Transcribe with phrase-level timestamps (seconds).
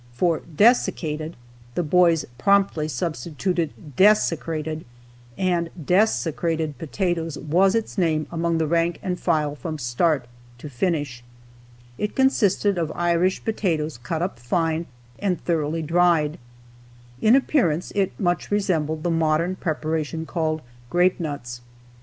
[0.13, 1.35] For "desiccated"
[1.75, 4.83] the boys promptly substituted "desecrated,"
[5.37, 10.25] and "desecrated potatoes" was its name among the rank and file from start
[10.57, 11.23] to finish.
[11.99, 14.87] It consisted of Irish potatoes cut up fine
[15.19, 16.39] and thoroughly dried.
[17.21, 21.61] In appearance it much resembled the modern preparation called "grape nuts."